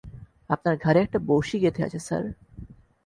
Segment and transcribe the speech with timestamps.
[0.49, 2.23] আপনার ঘাড়ে একটা বড়শি গেঁথে আছে, স্যার!